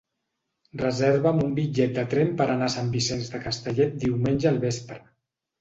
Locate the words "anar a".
2.55-2.75